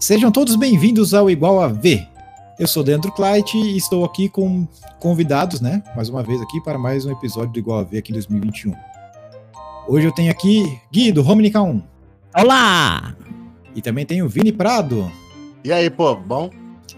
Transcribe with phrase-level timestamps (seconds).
[0.00, 2.06] Sejam todos bem-vindos ao Igual a V.
[2.58, 4.66] Eu sou Leandro Kleit e estou aqui com
[4.98, 5.82] convidados, né?
[5.94, 8.74] Mais uma vez aqui para mais um episódio do Igual a V aqui em 2021.
[9.86, 11.82] Hoje eu tenho aqui Gui do Romnica 1.
[12.34, 13.14] Olá!
[13.76, 15.12] E também tenho Vini Prado.
[15.62, 16.48] E aí, pô, bom?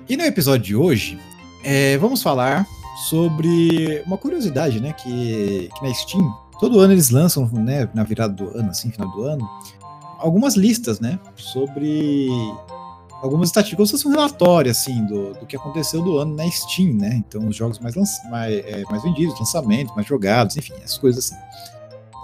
[0.08, 1.18] E no episódio de hoje,
[1.64, 2.64] é, vamos falar
[3.08, 4.92] sobre uma curiosidade, né?
[4.92, 7.88] Que, que na Steam, todo ano eles lançam, né?
[7.94, 9.44] Na virada do ano, assim, final do ano,
[10.20, 11.18] algumas listas, né?
[11.34, 12.28] Sobre
[13.22, 16.50] algumas estatísticas, como se fosse um relatório, assim, do, do que aconteceu do ano na
[16.50, 17.22] Steam, né?
[17.26, 17.94] Então, os jogos mais,
[18.28, 21.40] mais, é, mais vendidos, lançamentos, mais jogados, enfim, essas coisas assim.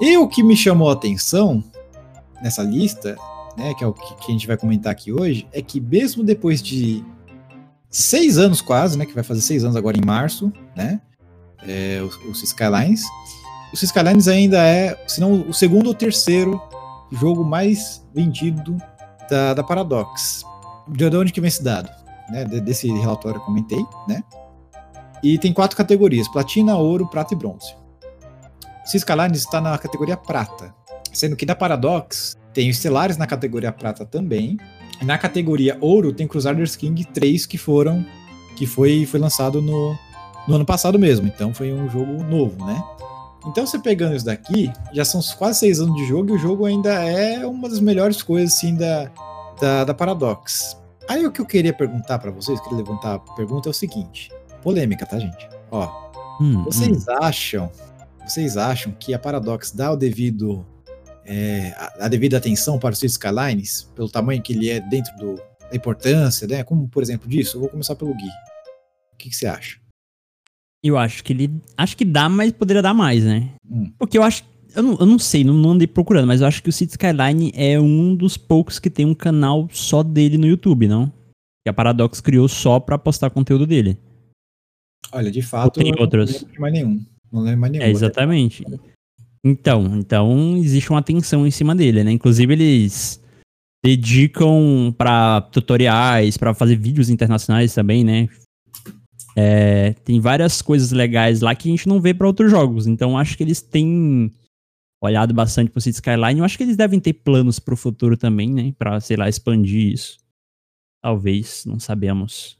[0.00, 1.62] E o que me chamou a atenção
[2.42, 3.16] nessa lista,
[3.56, 6.24] né, que é o que, que a gente vai comentar aqui hoje, é que mesmo
[6.24, 7.04] depois de
[7.88, 11.00] seis anos quase, né, que vai fazer seis anos agora em março, né,
[11.66, 13.04] é, os Skylines,
[13.72, 16.60] os Skylines ainda é, se não o segundo ou terceiro
[17.12, 18.76] jogo mais vendido
[19.28, 20.44] da, da Paradox
[20.90, 21.88] de onde que vem esse dado?
[22.30, 24.22] Né, desse relatório que eu comentei, né?
[25.22, 27.74] E tem quatro categorias: platina, ouro, prata e bronze.
[28.84, 30.74] Ciscalines está na categoria prata,
[31.12, 34.58] sendo que da Paradox tem Stellaris na categoria prata também.
[35.02, 38.04] Na categoria ouro tem Crusaders King 3 que foram
[38.56, 39.96] que foi, foi lançado no,
[40.48, 42.82] no ano passado mesmo, então foi um jogo novo, né?
[43.46, 46.66] Então você pegando isso daqui, já são quase seis anos de jogo e o jogo
[46.66, 49.08] ainda é uma das melhores coisas assim da,
[49.60, 50.76] da, da Paradox.
[51.08, 54.30] Aí o que eu queria perguntar para vocês, queria levantar a pergunta é o seguinte:
[54.62, 55.48] polêmica, tá, gente?
[55.70, 55.88] Ó,
[56.40, 57.12] hum, vocês hum.
[57.20, 57.72] acham,
[58.26, 60.66] vocês acham que a Paradox dá o devido
[61.24, 65.14] é, a, a, devida atenção para os Cities Skylines, pelo tamanho que ele é dentro
[65.16, 66.64] do, da importância, né?
[66.64, 67.56] Como, por exemplo, disso?
[67.56, 68.28] Eu vou começar pelo Gui.
[69.12, 69.78] O que, que você acha?
[70.82, 71.60] Eu acho que ele.
[71.76, 73.50] Acho que dá, mas poderia dar mais, né?
[73.68, 73.92] Hum.
[73.98, 74.44] Porque eu acho
[74.74, 76.92] eu não, eu não sei, não, não, andei procurando, mas eu acho que o City
[76.92, 81.12] Skyline é um dos poucos que tem um canal só dele no YouTube, não?
[81.64, 83.98] Que a Paradox criou só pra postar conteúdo dele.
[85.12, 86.42] Olha, de fato, Ou tem outros.
[86.42, 87.06] não lembro mais nenhum.
[87.32, 87.84] Não lembro mais nenhum.
[87.84, 88.64] É, exatamente.
[89.44, 92.12] Então, então existe uma atenção em cima dele, né?
[92.12, 93.22] Inclusive eles
[93.84, 98.28] dedicam para tutoriais, para fazer vídeos internacionais também, né?
[99.36, 102.86] É, tem várias coisas legais lá que a gente não vê para outros jogos.
[102.86, 104.32] Então acho que eles têm
[105.00, 106.38] olhado bastante pro City Skyline.
[106.38, 108.74] Eu acho que eles devem ter planos pro futuro também, né?
[108.78, 110.18] Pra, sei lá, expandir isso.
[111.02, 112.58] Talvez, não sabemos.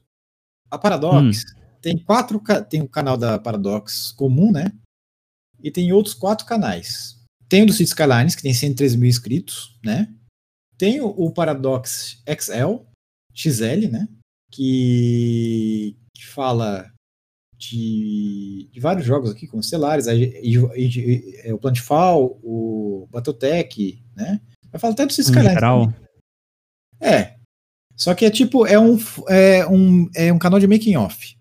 [0.71, 1.61] A Paradox hum.
[1.81, 2.41] tem quatro.
[2.69, 4.73] Tem o canal da Paradox comum, né?
[5.63, 7.19] E tem outros quatro canais.
[7.49, 10.15] Tem o do City Skylines, que tem 113 mil inscritos, né?
[10.77, 12.85] Tem o, o Paradox XL,
[13.35, 14.09] XL, né?
[14.53, 16.89] Que, que fala
[17.59, 24.41] de, de, vários jogos aqui, como Stellaris, é, o Plantfall, o Battletech, né?
[24.71, 25.13] Vai falar até do.
[25.13, 25.93] Geral.
[27.01, 27.37] É.
[27.97, 28.97] Só que é tipo, é um,
[29.29, 31.37] é um, é um canal de making off.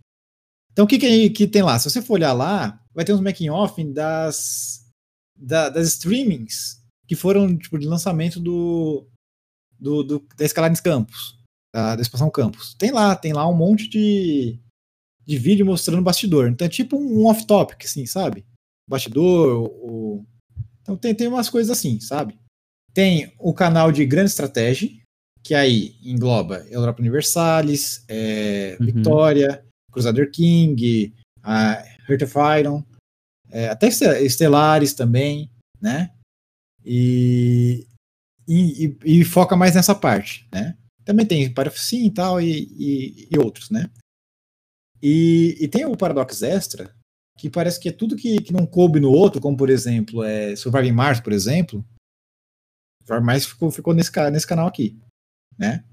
[0.72, 1.78] Então o que, que, que tem lá?
[1.78, 4.88] Se você for olhar lá, vai ter uns making off das,
[5.35, 9.07] da, das streamings que foram tipo, de lançamento do,
[9.79, 11.38] do, do da Escalares Campus,
[11.73, 12.73] da, da Expansão Campus.
[12.73, 14.59] Tem lá, tem lá um monte de,
[15.28, 16.48] de vídeo mostrando bastidor.
[16.48, 18.46] Então é tipo um off-topic, assim, sabe?
[18.90, 20.26] Bastidor, o...
[20.82, 22.40] Então tem, tem umas coisas assim, sabe?
[22.94, 24.90] Tem o canal de Grande Estratégia,
[25.44, 28.86] que aí engloba Europa Universalis, é, uhum.
[28.86, 31.14] Victoria, Crusader King,
[31.44, 32.84] a Heart of Iron,
[33.50, 35.50] é, até Estelares também,
[35.82, 36.12] né?
[36.86, 37.86] E,
[38.48, 40.78] e, e, foca mais nessa parte, né?
[41.04, 43.90] Também tem Paraficin e tal, e, e, e outros, né?
[45.02, 46.94] E, e tem o Paradox Extra,
[47.38, 50.56] que parece que é tudo que, que não coube no outro, como por exemplo, é
[50.56, 51.85] Surviving Mars, por exemplo.
[53.06, 55.00] Surviving Mars ficou, ficou nesse, nesse canal aqui,
[55.58, 55.84] né?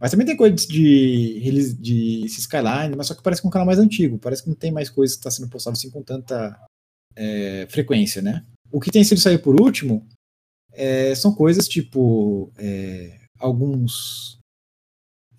[0.00, 3.52] Mas também tem coisas de, de, de Skyline, mas só que parece que é um
[3.52, 4.18] canal mais antigo.
[4.18, 6.56] Parece que não tem mais coisas que está sendo postado assim com tanta
[7.16, 8.46] é, frequência, né?
[8.70, 10.06] O que tem sido sair por último
[10.72, 14.38] é, são coisas tipo é, alguns.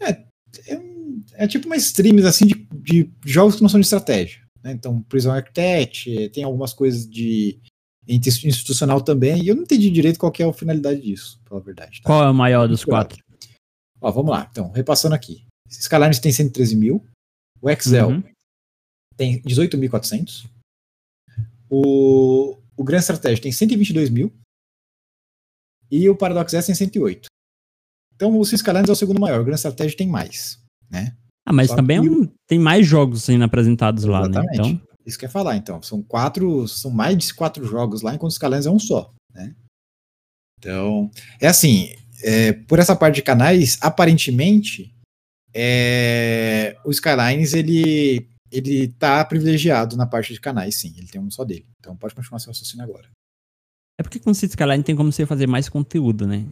[0.02, 0.26] É,
[0.68, 0.90] é
[1.34, 4.42] é tipo uma streams assim de, de jogos que não são de estratégia.
[4.64, 4.72] Né?
[4.72, 7.60] Então, Prison Architect, tem algumas coisas de
[8.08, 12.02] institucional também, e eu não entendi direito qual é a finalidade disso, pela verdade.
[12.02, 12.08] Tá?
[12.08, 13.24] Qual é o maior dos quatro?
[14.02, 15.46] Ó, vamos lá, então, repassando aqui.
[15.70, 17.06] Scalars tem 113 mil,
[17.62, 18.24] o Excel uhum.
[19.16, 20.50] tem 18.400,
[21.70, 24.34] o, o Grand Strategy tem 122 mil,
[25.92, 27.28] e o Paradox S tem 108.
[28.20, 31.16] Então o Scalars é o segundo maior, o Grand Strategy tem mais né?
[31.46, 34.36] Ah, mas Só também é um, tem mais jogos sendo apresentados Exatamente.
[34.36, 34.50] lá, né?
[34.54, 34.90] Então...
[35.06, 35.82] Isso que eu ia falar, então.
[35.82, 39.56] São quatro, são mais de quatro jogos lá, enquanto os Scalens é um só, né?
[40.60, 44.94] Então, é assim, é, por essa parte de canais, aparentemente,
[45.54, 50.94] é, o Skylines ele ele tá privilegiado na parte de canais, sim.
[50.98, 51.68] Ele tem um só dele.
[51.80, 53.08] Então pode continuar seu raciocínio agora.
[53.98, 56.46] É porque com o Skyline tem como você fazer mais conteúdo, né?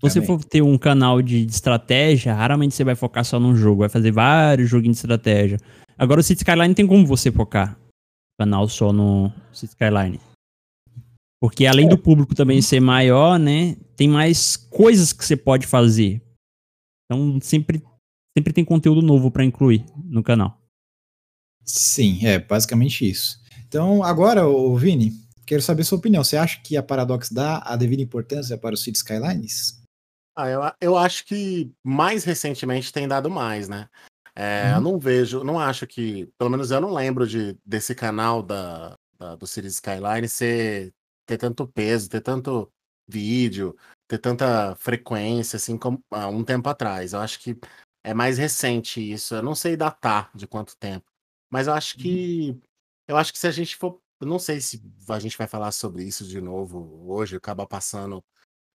[0.00, 3.56] Se você for ter um canal de, de, estratégia, raramente você vai focar só num
[3.56, 5.58] jogo, vai fazer vários joguinhos de estratégia.
[5.96, 7.76] Agora o City Skyline tem como você focar
[8.40, 10.20] canal só no City Skyline.
[11.40, 11.88] Porque além é.
[11.88, 16.22] do público também ser maior, né, tem mais coisas que você pode fazer.
[17.04, 17.82] Então sempre
[18.38, 20.56] sempre tem conteúdo novo para incluir no canal.
[21.64, 23.40] Sim, é basicamente isso.
[23.66, 25.12] Então, agora, o Vini,
[25.44, 26.24] quero saber sua opinião.
[26.24, 29.77] Você acha que a Paradox dá a devida importância para o City Skylines?
[30.40, 33.90] Ah, eu, eu acho que mais recentemente tem dado mais, né?
[34.36, 34.74] É, uhum.
[34.76, 38.94] Eu não vejo, não acho que, pelo menos eu não lembro de desse canal da,
[39.18, 40.94] da do Cities Skyline ser
[41.26, 42.70] ter tanto peso, ter tanto
[43.08, 43.76] vídeo,
[44.06, 47.14] ter tanta frequência assim como há um tempo atrás.
[47.14, 47.58] Eu acho que
[48.04, 49.34] é mais recente isso.
[49.34, 51.10] Eu não sei datar de quanto tempo,
[51.50, 52.60] mas eu acho que uhum.
[53.08, 55.72] eu acho que se a gente for, eu não sei se a gente vai falar
[55.72, 58.22] sobre isso de novo hoje, acaba passando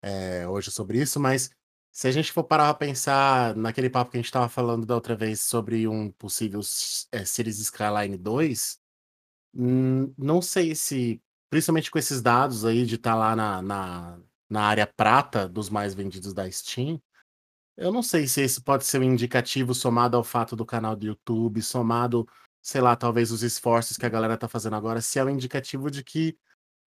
[0.04, 1.50] é, hoje sobre isso, mas
[1.90, 4.94] se a gente for parar a pensar naquele papo que a gente estava falando da
[4.94, 6.60] outra vez sobre um possível
[7.10, 8.78] é, Series Skyline 2,
[9.54, 14.20] hum, não sei se, principalmente com esses dados aí de estar tá lá na, na,
[14.50, 17.00] na área prata dos mais vendidos da Steam,
[17.76, 21.06] eu não sei se esse pode ser um indicativo somado ao fato do canal do
[21.06, 22.28] YouTube, somado,
[22.62, 25.90] sei lá, talvez os esforços que a galera tá fazendo agora, se é um indicativo
[25.90, 26.38] de que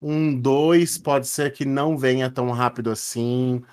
[0.01, 3.63] um 2 pode ser que não venha tão rápido assim,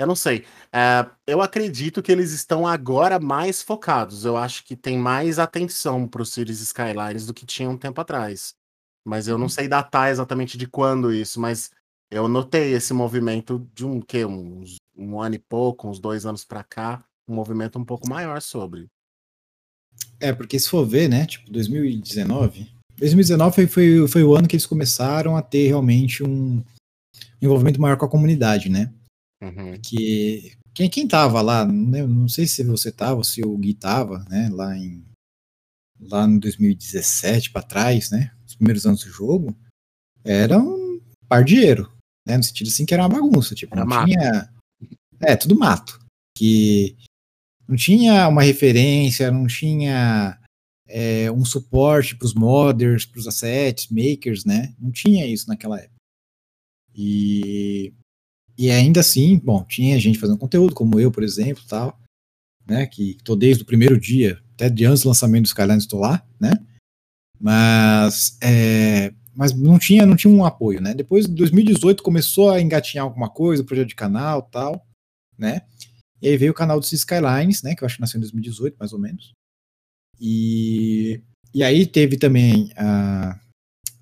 [0.00, 0.46] eu não sei.
[0.72, 4.24] É, eu acredito que eles estão agora mais focados.
[4.24, 8.00] Eu acho que tem mais atenção para os Cities Skylines do que tinha um tempo
[8.00, 8.54] atrás.
[9.04, 9.50] Mas eu não uhum.
[9.50, 11.70] sei datar exatamente de quando isso, mas
[12.10, 16.44] eu notei esse movimento de um que uns, um ano e pouco, uns dois anos
[16.44, 18.88] para cá, um movimento um pouco maior sobre.
[20.18, 24.54] É, porque se for ver, né, tipo, 2019, 2019 foi, foi, foi o ano que
[24.54, 26.62] eles começaram a ter realmente um
[27.40, 28.92] envolvimento maior com a comunidade, né?
[29.42, 29.78] Uhum.
[29.82, 34.24] Que quem, quem tava lá, né, não sei se você tava se o Gui tava,
[34.28, 35.04] né, lá em
[36.00, 39.54] lá em 2017 para trás, né, os primeiros anos do jogo,
[40.24, 41.92] era um pardieiro,
[42.26, 44.06] né, no sentido assim que era uma bagunça, tipo, era não mato.
[44.06, 44.54] tinha
[45.20, 46.00] é, tudo mato,
[46.36, 46.96] que
[47.68, 50.39] não tinha uma referência, não tinha
[50.90, 54.74] é, um suporte para os modders, para os assets, makers, né?
[54.78, 56.00] Não tinha isso naquela época.
[56.94, 57.94] E
[58.60, 61.98] e ainda assim, bom, tinha gente fazendo conteúdo, como eu, por exemplo, tal,
[62.68, 65.98] né, que tô desde o primeiro dia, até de antes do lançamento do Skyline estou
[65.98, 66.52] lá, né,
[67.40, 72.60] mas, é, mas não tinha, não tinha um apoio, né, depois de 2018 começou a
[72.60, 74.86] engatinhar alguma coisa, projeto de canal, tal,
[75.38, 75.62] né,
[76.20, 78.76] e aí veio o canal dos Skylines, né, que eu acho que nasceu em 2018,
[78.78, 79.32] mais ou menos,
[80.20, 81.22] e,
[81.54, 83.40] e aí teve também a,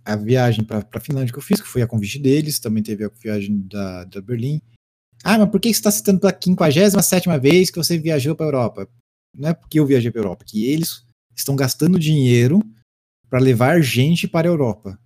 [0.05, 3.05] a viagem para a Finlândia que eu fiz, que foi a convite deles, também teve
[3.05, 4.61] a viagem da, da Berlim.
[5.23, 8.49] Ah, mas por que você está citando pela 57 vez que você viajou para a
[8.49, 8.88] Europa?
[9.37, 11.05] Não é porque eu viajei para a Europa, que eles
[11.37, 12.61] estão gastando dinheiro
[13.29, 14.99] para levar gente para a Europa.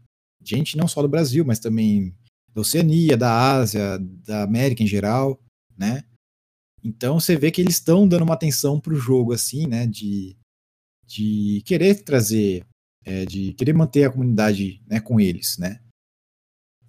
[0.42, 2.14] Gente não só do Brasil, mas também
[2.54, 5.40] da Oceania, da Ásia, da América em geral,
[5.76, 6.04] né?
[6.84, 9.86] Então você vê que eles estão dando uma atenção para o jogo, assim, né?
[9.86, 10.36] De,
[11.06, 12.64] de querer trazer
[13.04, 15.80] é, de querer manter a comunidade né, com eles, né?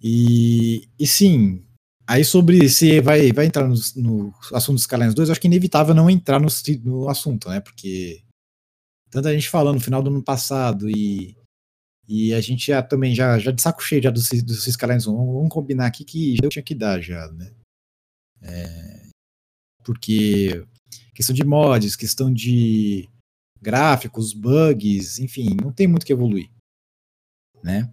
[0.02, 1.64] E, e sim,
[2.06, 5.46] aí sobre se vai, vai entrar no, no assunto dos Skylines 2, eu acho que
[5.46, 6.48] é inevitável não entrar no,
[6.84, 7.60] no assunto, né?
[7.60, 8.22] Porque
[9.10, 11.36] tanta gente falando no final do ano passado e,
[12.06, 15.14] e a gente já também já, já de saco cheio já dos, dos Skylines 1,
[15.14, 17.52] vamos combinar aqui que já tinha que dar já, né?
[18.42, 19.08] É,
[19.82, 20.66] porque
[21.14, 23.08] questão de mods, questão de
[23.64, 26.50] gráficos, bugs, enfim, não tem muito que evoluir,
[27.62, 27.90] né?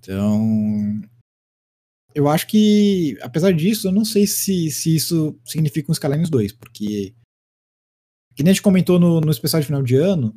[0.00, 1.00] Então,
[2.14, 6.52] eu acho que, apesar disso, eu não sei se, se isso significa um Skylanders 2,
[6.52, 7.14] porque,
[8.34, 10.34] que nem a gente comentou no, no especial de final de ano,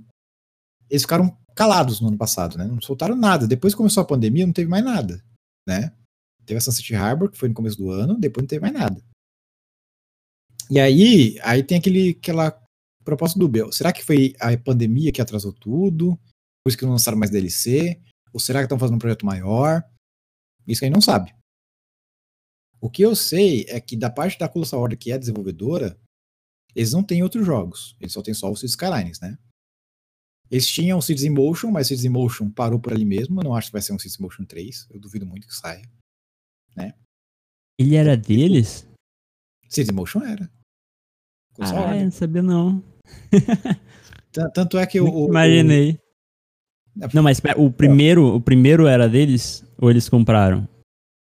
[0.90, 2.66] eles ficaram calados no ano passado, né?
[2.66, 3.48] Não soltaram nada.
[3.48, 5.24] Depois que começou a pandemia, não teve mais nada,
[5.68, 5.96] né?
[6.46, 9.02] Teve a Sunset Harbor, que foi no começo do ano, depois não teve mais nada.
[10.70, 12.52] E aí, aí tem aquele, aquela
[13.10, 16.16] Proposta do Bel, será que foi a pandemia que atrasou tudo?
[16.64, 18.00] Por isso que não lançaram mais DLC?
[18.32, 19.84] Ou será que estão fazendo um projeto maior?
[20.68, 21.36] Isso aí não sabe.
[22.80, 26.00] O que eu sei é que da parte da Colossal Order, que é desenvolvedora,
[26.76, 27.96] eles não têm outros jogos.
[28.00, 29.40] Eles só têm só os Skylines, né?
[30.52, 33.40] Eles tinham o Cities in Motion, mas o Cities in Motion parou por ali mesmo.
[33.40, 34.88] Eu não acho que vai ser um Cities in Motion 3.
[34.92, 35.90] Eu duvido muito que saia.
[36.76, 36.94] Né?
[37.80, 38.88] Ele era deles?
[39.68, 40.52] City Motion era.
[41.60, 42.04] Ah, Order.
[42.04, 42.84] não sabia não.
[44.32, 45.08] Tan- Tanto é que o.
[45.10, 45.98] o- Imaginei.
[47.14, 50.68] Não, mas pera, o primeiro, o primeiro era deles ou eles compraram?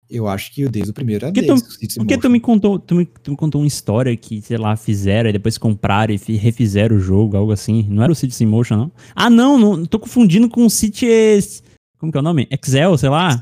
[0.07, 1.61] Eu acho que o desde o primeiro era Que deles.
[1.63, 4.57] tu- City Porque tu me contou, tu me, tu me contou uma história que, sei
[4.57, 7.87] lá, fizeram e depois compraram e fi- refizeram o jogo, algo assim.
[7.89, 8.91] Não era o in Motion, não?
[9.15, 11.63] Ah, não, não tô confundindo com o Cities...
[11.97, 12.47] Como que é o nome?
[12.51, 13.39] Excel, sei lá.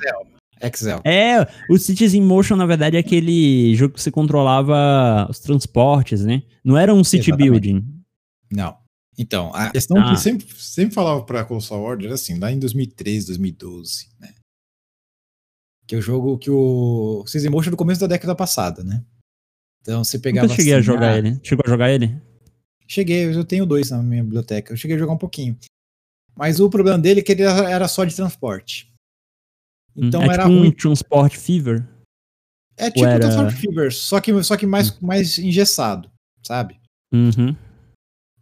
[0.62, 1.02] Excel.
[1.04, 6.24] É, o Cities in Motion, na verdade, é aquele jogo que você controlava os transportes,
[6.24, 6.44] né?
[6.64, 7.50] Não era um city Exatamente.
[7.52, 7.93] building.
[8.56, 8.78] Não.
[9.18, 10.12] Então, a questão Ah.
[10.14, 14.34] que sempre, sempre falava pra Console Order era assim, lá em 2013, 2012, né?
[15.88, 19.04] Que é o jogo que o Season Motion é do começo da década passada, né?
[19.82, 21.40] Então você pegava Nunca cheguei a assim, jogar ah, ele.
[21.44, 22.22] Chegou a jogar ele?
[22.88, 24.72] Cheguei, eu tenho dois na minha biblioteca.
[24.74, 25.58] Eu cheguei a jogar um pouquinho.
[26.36, 28.92] Mas o problema dele é que ele era só de transporte.
[29.96, 30.72] Então é era tipo um.
[30.72, 31.88] Transport Fever.
[32.78, 36.10] É tipo era- Transport Fever, só que, só que mais, mais engessado,
[36.42, 36.80] sabe?
[37.14, 37.56] Uhum.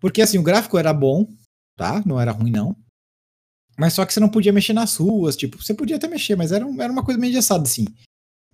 [0.02, 1.32] Porque assim, o gráfico era bom,
[1.78, 2.04] tá?
[2.06, 2.76] Não era ruim, não.
[3.78, 6.52] Mas só que você não podia mexer nas ruas, tipo, você podia até mexer, mas
[6.52, 7.86] era, um- era uma coisa meio engessada, assim.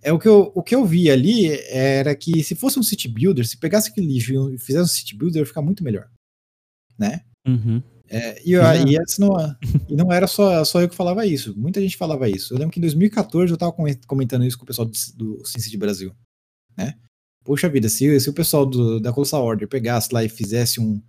[0.00, 3.08] É o que, eu, o que eu vi ali era que se fosse um city
[3.08, 6.08] builder, se pegasse aquele lixo e fizesse um city builder, ia ficar muito melhor.
[6.96, 7.22] Né?
[7.46, 7.82] Uhum.
[8.08, 8.82] É, e, É.
[8.82, 9.30] e não,
[9.88, 12.54] e não era só, só eu que falava isso, muita gente falava isso.
[12.54, 15.78] Eu lembro que em 2014 eu tava comen- comentando isso com o pessoal do, do
[15.78, 16.14] Brasil,
[16.76, 16.94] né?
[17.44, 21.02] Poxa vida, se, se o pessoal do, da Colossal Order pegasse lá e fizesse um,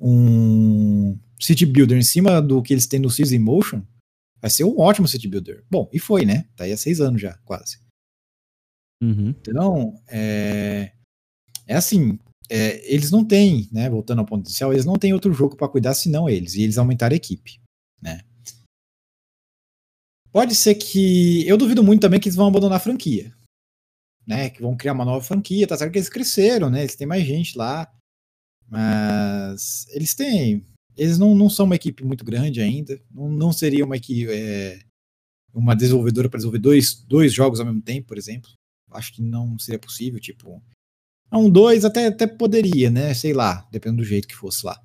[0.00, 3.82] um City Builder em cima do que eles têm no Season Motion,
[4.40, 5.64] vai ser um ótimo City Builder.
[5.70, 6.46] Bom, e foi, né?
[6.56, 7.78] Tá aí há seis anos já, quase.
[9.02, 9.30] Uhum.
[9.30, 10.92] Então, é,
[11.66, 15.32] é assim, é, eles não têm, né, voltando ao ponto inicial, eles não têm outro
[15.32, 17.60] jogo para cuidar senão eles, e eles aumentaram a equipe,
[18.00, 18.22] né.
[20.32, 23.34] Pode ser que, eu duvido muito também que eles vão abandonar a franquia,
[24.26, 27.06] né, que vão criar uma nova franquia, tá certo que eles cresceram, né, eles têm
[27.06, 27.92] mais gente lá,
[28.68, 30.64] mas eles têm,
[30.96, 34.80] eles não, não são uma equipe muito grande ainda, não, não seria uma equipe, é,
[35.54, 38.50] uma desenvolvedora para desenvolver dois, dois jogos ao mesmo tempo, por exemplo,
[38.92, 40.62] acho que não seria possível, tipo.
[41.30, 43.12] Um dois até, até poderia, né?
[43.12, 44.82] Sei lá, dependendo do jeito que fosse lá.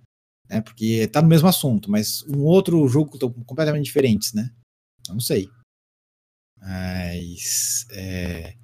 [0.49, 0.61] Né?
[0.61, 4.53] Porque tá no mesmo assunto, mas um outro jogo completamente diferentes, né?
[5.07, 5.49] Eu não sei.
[6.59, 7.87] Mas.
[7.91, 8.57] é,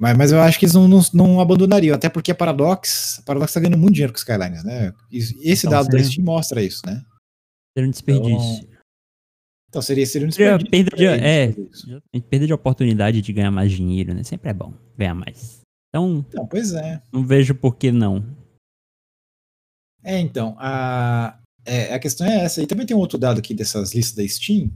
[0.00, 3.22] Mas, mas eu acho que eles não, não, não abandonariam, até porque a Paradox, a
[3.22, 4.94] Paradox tá ganhando muito dinheiro com os Skylines, né?
[5.12, 7.04] Esse Então, dado da seria- Steam mostra isso, né?
[7.76, 8.70] Era um desperdício.
[9.68, 11.52] Então seria, seria um Seria desperdício perda pra de- é.
[11.52, 11.90] fazer isso.
[12.12, 14.22] A gente perder de oportunidade de ganhar mais dinheiro, né?
[14.24, 15.60] Sempre é bom ganhar mais.
[15.90, 17.02] Então, Então, pois é.
[17.12, 18.24] não vejo por que não.
[20.02, 22.62] É, então, a, é, a questão é essa.
[22.62, 24.70] E também tem um outro dado aqui dessas listas da Steam,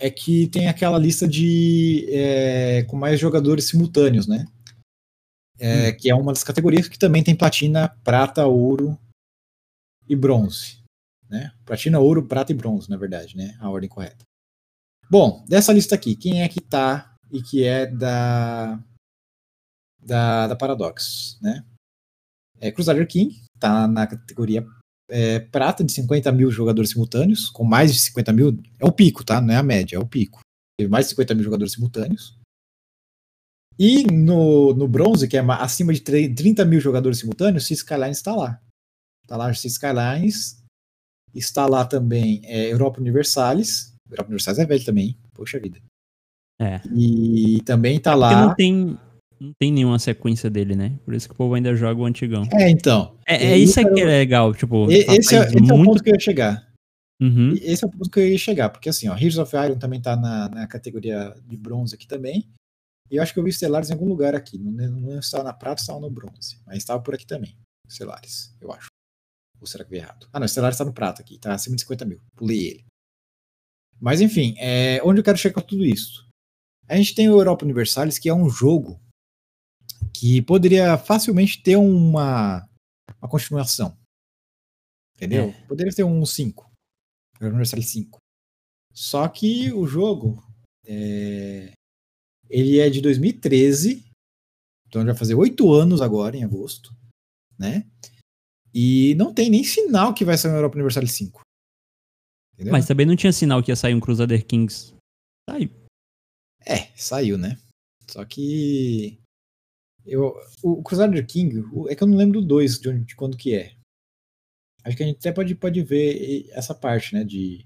[0.00, 4.46] é que tem aquela lista de é, com mais jogadores simultâneos, né?
[5.58, 8.98] É, Que é uma das categorias que também tem platina, prata, ouro
[10.08, 10.82] e bronze.
[11.28, 11.52] Né?
[11.66, 13.56] Platina, ouro, prata e bronze, na verdade, né?
[13.60, 14.24] A ordem correta.
[15.08, 18.82] Bom, dessa lista aqui, quem é que tá e que é da
[20.02, 21.62] da, da Paradox, né?
[22.58, 24.66] É Crusader King, tá na categoria
[25.10, 29.24] é, prata de 50 mil jogadores simultâneos, com mais de 50 mil, é o pico,
[29.24, 29.40] tá?
[29.40, 30.40] Não é a média, é o pico.
[30.78, 32.38] Teve mais de 50 mil jogadores simultâneos.
[33.78, 37.74] E no, no bronze, que é ma- acima de tre- 30 mil jogadores simultâneos, Sea
[37.74, 38.60] Skylines está lá.
[39.24, 40.62] Está lá Sea Skylines,
[41.34, 43.94] está lá também é, Europa Universalis.
[44.08, 45.16] Europa Universalis é velho também, hein?
[45.32, 45.80] poxa vida.
[46.60, 46.80] É.
[46.94, 48.46] E também está lá.
[48.48, 48.98] não tem,
[49.40, 50.98] não tem nenhuma sequência dele, né?
[51.04, 52.42] Por isso que o povo ainda joga o antigão.
[52.52, 53.16] É, então.
[53.26, 55.84] É, é isso isso que é legal, tipo, E- Esse é, esse é o muito...
[55.84, 56.70] ponto que eu ia chegar.
[57.20, 57.54] Uhum.
[57.60, 60.00] Esse é o ponto que eu ia chegar, porque assim, ó, Heroes of Iron também
[60.00, 62.48] tá na, na categoria de bronze aqui também.
[63.10, 64.58] E eu acho que eu vi Stellaris em algum lugar aqui.
[64.58, 66.58] Não, não estava na prata, estava no bronze.
[66.66, 67.56] Mas estava por aqui também.
[67.88, 68.88] Stellaris, eu acho.
[69.60, 70.28] Ou será que eu vi errado?
[70.32, 72.20] Ah, não, Stellaris está no prata aqui, tá acima de 50 mil.
[72.36, 72.84] Pulei ele.
[74.00, 76.26] Mas enfim, é, onde eu quero chegar com tudo isso?
[76.88, 78.98] A gente tem o Europa Universalis, que é um jogo
[80.14, 82.66] que poderia facilmente ter uma,
[83.20, 83.96] uma continuação.
[85.16, 85.50] Entendeu?
[85.50, 85.66] É.
[85.66, 86.70] Poderia ter um 5.
[87.40, 88.18] Europa Universalis 5.
[88.92, 90.42] Só que o jogo
[90.86, 91.72] é,
[92.48, 94.04] ele é de 2013,
[94.86, 96.94] então vai fazer oito anos agora, em agosto,
[97.58, 97.86] né?
[98.74, 101.40] E não tem nem sinal que vai sair um Europa Universalis 5.
[102.54, 102.72] Entendeu?
[102.72, 104.94] Mas também não tinha sinal que ia sair um Crusader Kings.
[105.48, 105.70] Saiu.
[106.66, 107.58] É, saiu, né?
[108.08, 109.18] Só que.
[110.06, 113.54] Eu, o Crusader King, é que eu não lembro do 2, de, de quando que
[113.54, 113.72] é.
[114.84, 117.22] Acho que a gente até pode, pode ver essa parte, né?
[117.24, 117.58] De,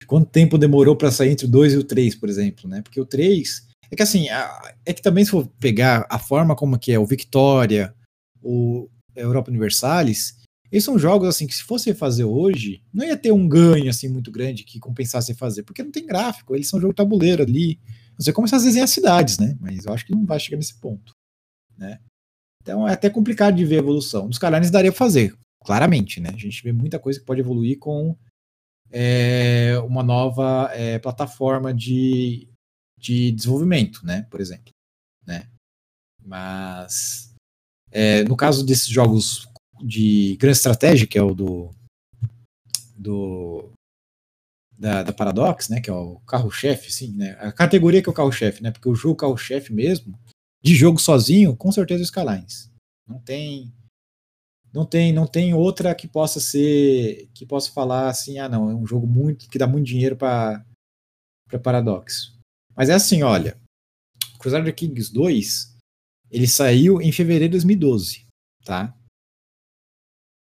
[0.00, 2.82] de quanto tempo demorou para sair entre o 2 e o 3, por exemplo, né?
[2.82, 6.56] Porque o 3 É que assim, a- é que também se for pegar a forma
[6.56, 7.94] como que é o Victoria,
[8.42, 10.38] o Europa Universalis,
[10.70, 14.08] eles são jogos assim que se fosse fazer hoje, não ia ter um ganho assim
[14.08, 17.78] muito grande que compensasse fazer, porque não tem gráfico, eles são jogo tabuleiro ali.
[18.18, 19.56] Você começa a desenhar cidades, né?
[19.60, 21.12] Mas eu acho que não vai chegar nesse ponto,
[21.76, 22.00] né?
[22.62, 24.26] Então é até complicado de ver a evolução.
[24.26, 26.30] Nos Carlines daria pra fazer, claramente, né?
[26.30, 28.16] A gente vê muita coisa que pode evoluir com
[28.90, 32.48] é, uma nova é, plataforma de,
[32.98, 34.26] de desenvolvimento, né?
[34.30, 34.72] Por exemplo,
[35.26, 35.48] né?
[36.24, 37.34] Mas
[37.90, 39.48] é, no caso desses jogos
[39.82, 41.70] de grande estratégia, que é o do
[42.96, 43.72] do
[44.78, 45.80] da, da Paradox, né?
[45.80, 47.36] Que é o carro-chefe, assim, né?
[47.40, 48.70] A categoria que é o carro-chefe, né?
[48.70, 50.18] Porque o jogo carro-chefe mesmo,
[50.62, 52.70] de jogo sozinho, com certeza o Skylines.
[53.06, 53.72] Não tem
[54.72, 58.74] não tem não tem outra que possa ser que possa falar assim, ah não, é
[58.74, 60.64] um jogo muito que dá muito dinheiro para
[61.48, 62.32] para Paradox.
[62.74, 63.60] Mas é assim, olha,
[64.38, 65.76] Crusader Kings 2,
[66.30, 68.26] ele saiu em fevereiro de 2012,
[68.64, 68.96] tá?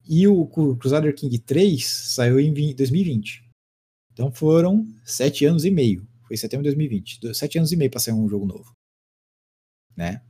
[0.08, 3.44] E o Cru- Crusader King 3 saiu em 20 2020.
[4.12, 6.06] Então foram sete anos e meio.
[6.26, 7.20] Foi setembro de 2020.
[7.20, 8.72] Do- Sete anos e meio para sair um jogo novo.
[9.96, 10.22] Né?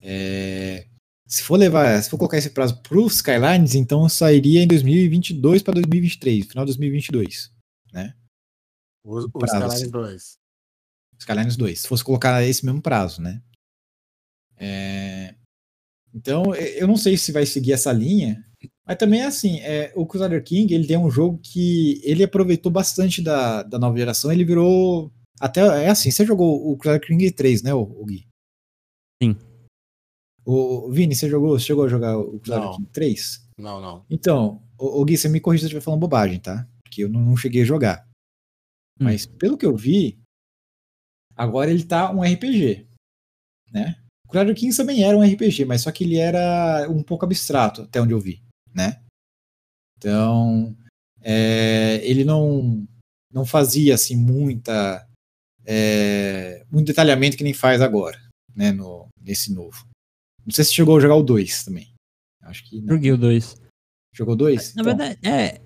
[0.00, 0.86] É,
[1.26, 5.62] Se for levar, se for colocar esse prazo para os Skylines, então sairia em 2022
[5.62, 7.50] para 2023, final de 2022.
[9.04, 9.90] O, o prazo, Skyline assim.
[9.90, 10.38] 2.
[11.18, 13.40] Skylines 2, se fosse colocar esse mesmo prazo, né?
[14.56, 15.34] É,
[16.14, 18.44] Então, eu não sei se vai seguir essa linha,
[18.86, 22.70] mas também é assim, é, o Crusader King, ele tem um jogo que ele aproveitou
[22.70, 27.30] bastante da, da nova geração, ele virou, até, é assim, você jogou o Crusader King
[27.30, 28.26] 3, né, o, o Gui?
[29.22, 29.36] Sim.
[30.44, 32.76] O, Vini, você jogou, você chegou a jogar o Crusader Não.
[32.76, 33.48] King 3?
[33.56, 34.04] Não, não.
[34.10, 36.68] Então, o, o Gui, você me corrija se eu estiver falando bobagem, tá?
[36.82, 38.08] Porque eu não, não cheguei a jogar.
[39.00, 39.04] Hum.
[39.04, 40.18] Mas pelo que eu vi,
[41.36, 42.88] agora ele tá um RPG,
[43.70, 44.02] né?
[44.26, 47.82] O Crusader Kings também era um RPG, mas só que ele era um pouco abstrato,
[47.82, 48.42] até onde eu vi,
[48.74, 49.00] né?
[49.98, 50.76] Então,
[51.20, 52.84] é, ele não
[53.32, 55.08] não fazia assim muita
[55.64, 58.20] é, muito detalhamento que nem faz agora,
[58.54, 58.72] né?
[58.72, 59.86] No, nesse novo.
[60.44, 61.88] Não sei se chegou a jogar o 2 também.
[62.42, 62.94] Acho que não.
[62.96, 63.56] Joguei o 2.
[64.14, 64.74] Jogou dois?
[64.74, 65.60] Na Então, verdade, é.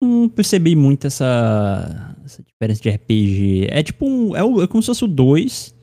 [0.00, 3.66] Não percebi muito essa, essa diferença de RPG.
[3.70, 4.36] É tipo um.
[4.36, 5.74] É, o- é como se fosse o 2,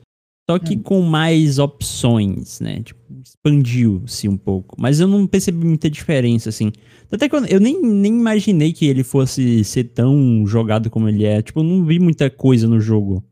[0.48, 0.82] só que Hum.
[0.82, 2.82] com mais opções, né?
[2.82, 4.76] Tipo, expandiu-se um pouco.
[4.80, 6.70] Mas eu não percebi muita diferença, assim.
[7.10, 11.24] Até que eu, eu nem, nem imaginei que ele fosse ser tão jogado como ele
[11.24, 11.42] é.
[11.42, 13.22] Tipo, eu não vi muita coisa no jogo.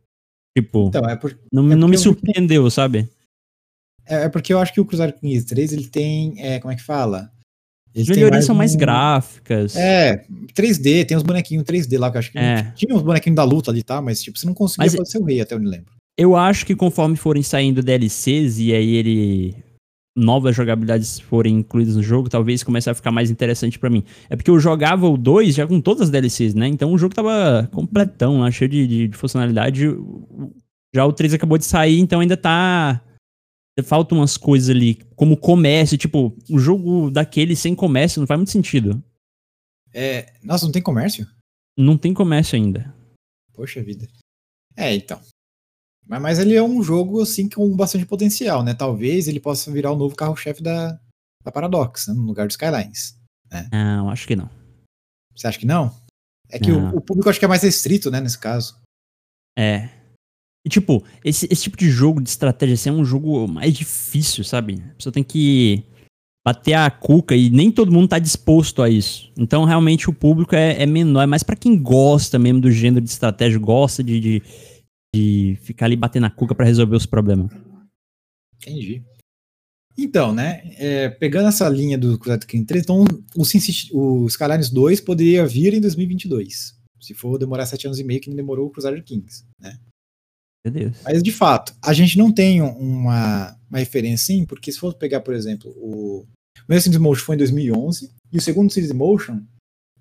[0.57, 3.09] Tipo, então, é, por- não, é não me eu- surpreendeu, sabe?
[4.09, 6.35] É- é porque eu acho que o Crusader Kings 3 ele tem.
[6.39, 7.31] é, como é que fala?
[7.95, 9.75] Ele melhorias são mais um- gráficas.
[9.75, 12.71] É, 3D, tem uns bonequinhos 3D lá, que eu acho que É.
[12.77, 14.01] tinha uns bonequinhos da luta ali, tá?
[14.01, 15.93] Mas tipo, você não conseguia Mas- fazer o rei, até eu lembro.
[16.17, 19.55] Eu acho que conforme forem saindo DLCs e aí ele
[20.17, 24.03] novas jogabilidades forem incluídas no jogo, talvez comece a ficar mais interessante pra mim.
[24.29, 26.67] É porque eu jogava o 2 já com todas as DLCs, né?
[26.67, 29.87] Então o jogo tava completão, lá, cheio de, de- de funcionalidade.
[30.95, 33.01] Já o 3 acabou de sair, então ainda tá
[33.83, 38.51] faltam umas coisas ali, como comércio, tipo, um jogo daquele sem comércio não faz muito
[38.51, 39.03] sentido.
[39.93, 41.27] É, nossa, não tem comércio?
[41.77, 42.95] Não tem comércio ainda.
[43.53, 44.07] Poxa vida.
[44.77, 45.21] É, então.
[46.07, 48.75] Mas, mas ele é um jogo, assim, com bastante potencial, né?
[48.75, 50.99] Talvez ele possa virar o novo carro-chefe da,
[51.45, 52.15] da Paradox, né?
[52.15, 53.19] no lugar do Skylines.
[53.73, 54.51] Não, acho que não.
[55.35, 55.95] Você acha que não?
[56.51, 58.81] É que o, o público acho que é mais restrito, né, nesse caso.
[59.57, 59.89] É.
[60.69, 64.45] E tipo, esse, esse tipo de jogo de estratégia assim, é um jogo mais difícil,
[64.45, 64.83] sabe?
[64.91, 65.83] A pessoa tem que
[66.47, 69.33] bater a cuca e nem todo mundo tá disposto a isso.
[69.35, 71.23] Então, realmente, o público é, é menor.
[71.23, 74.43] É mais pra quem gosta mesmo do gênero de estratégia, gosta de, de,
[75.17, 77.51] de ficar ali batendo a cuca pra resolver os problemas.
[78.57, 79.03] Entendi.
[79.97, 84.69] Então, né, é, pegando essa linha do Crusader King 3, então o, City- o Skylines
[84.69, 86.77] 2 poderia vir em 2022.
[87.01, 89.79] Se for demorar sete anos e meio, que nem demorou o Crusader Kings, né?
[90.71, 90.97] Meu Deus.
[91.05, 95.21] Mas, de fato, a gente não tem uma, uma referência, sim, porque se for pegar,
[95.21, 96.27] por exemplo, o
[96.59, 99.43] o primeiro Cities Motion foi em 2011 e o segundo Cities Motion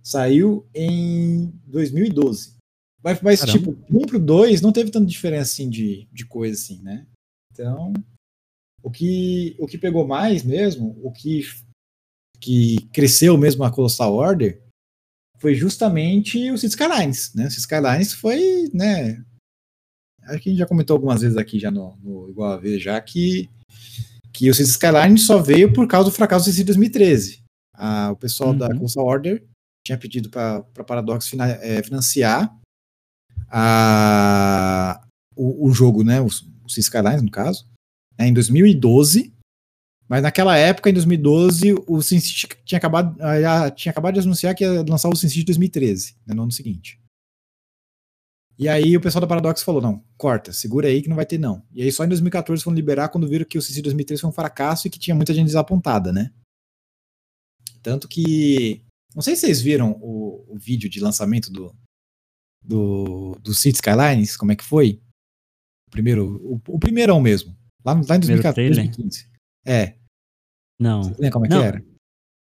[0.04, 2.56] saiu em 2012.
[3.04, 3.58] Mas, mas Caramba.
[3.58, 7.06] tipo, um pro dois não teve tanta diferença, assim, de, de coisa, assim, né?
[7.54, 7.94] Então,
[8.84, 11.42] o que, o que pegou mais mesmo, o que,
[12.40, 14.62] que cresceu mesmo a Colossal Order,
[15.40, 17.46] foi justamente o Cities Skylines, né?
[17.46, 19.24] O Cities Skylines foi, né,
[20.28, 22.82] acho que a gente já comentou algumas vezes aqui já no, no Igual a Vez
[22.82, 23.50] já que,
[24.34, 27.44] que o Cities Skyline só veio por causa do fracasso do CC 2013.
[27.76, 28.80] Ah, o pessoal da Uhum.
[28.80, 29.44] Console Order
[29.86, 32.54] tinha pedido para Paradox fina- eh, financiar
[33.50, 35.02] a,
[35.36, 36.30] o, o jogo, né, o, o
[36.70, 37.68] Cities Skylines, no caso,
[38.18, 39.34] né, em 2012.
[40.10, 44.64] Mas naquela época, em 2012, o SimCity tinha acabado, já tinha acabado de anunciar que
[44.64, 46.98] ia lançar o SimCity 2013, né, no ano seguinte.
[48.60, 51.38] E aí o pessoal da Paradox falou, não, corta, segura aí que não vai ter
[51.38, 51.64] não.
[51.72, 54.34] E aí só em 2014 foram liberar quando viram que o SimCity 2013 foi um
[54.34, 56.34] fracasso e que tinha muita gente desapontada, né?
[57.84, 58.84] Tanto que,
[59.16, 61.76] não sei se vocês viram o, o vídeo de lançamento do,
[62.64, 65.00] do, do City Skylines, como é que foi?
[65.88, 69.30] O primeiro, o, o primeirão mesmo, lá, lá em 2014, 2015.
[69.66, 69.96] É.
[70.80, 71.04] Não.
[71.04, 71.62] Você lembra como é não.
[71.62, 71.86] que era?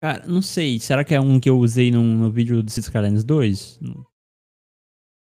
[0.02, 0.80] Cara, não sei.
[0.80, 3.80] Será que é um que eu usei no, no vídeo do Cities Skylines 2?
[3.80, 4.17] Deixa eu ver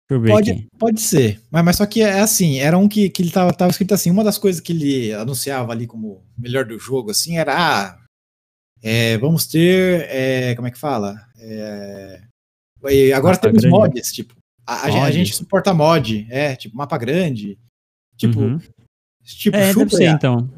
[0.09, 0.69] pode, aqui.
[0.79, 1.41] Pode ser.
[1.51, 4.11] Mas, mas só que é assim, era um que, que ele tava, tava escrito assim,
[4.11, 8.05] uma das coisas que ele anunciava ali como melhor do jogo, assim, era ah,
[8.87, 10.07] é, vamos ter.
[10.11, 11.17] É, como é que fala?
[11.39, 12.21] É,
[13.17, 13.77] agora mapa temos grande.
[13.77, 14.35] mods, tipo.
[14.67, 17.59] A, a, gente suporta mod, é, tipo, mapa grande.
[18.15, 18.41] Tipo.
[18.41, 18.61] Uhum.
[19.23, 20.51] Tipo, é, deve ser, então.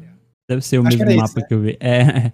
[0.49, 1.77] Deve ser o Acho mesmo mapa isso, que eu vi.
[1.79, 2.33] É.